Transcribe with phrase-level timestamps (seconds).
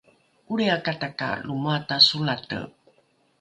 [0.51, 2.59] ’olriakata ka lo moata solate